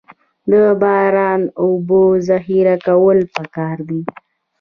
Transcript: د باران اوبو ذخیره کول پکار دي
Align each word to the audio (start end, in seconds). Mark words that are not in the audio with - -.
د 0.51 0.53
باران 0.81 1.41
اوبو 1.63 2.01
ذخیره 2.27 2.75
کول 2.87 3.19
پکار 3.35 3.77
دي 3.87 3.99